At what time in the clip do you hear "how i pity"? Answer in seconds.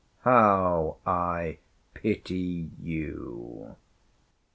0.23-2.71